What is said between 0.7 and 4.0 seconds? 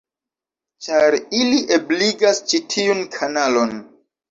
Ĉar ili ebligas ĉi tiun kanalon.